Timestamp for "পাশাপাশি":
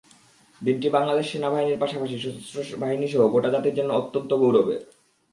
1.81-2.15